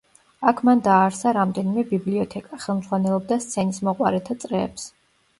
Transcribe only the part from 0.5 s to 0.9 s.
აქ მან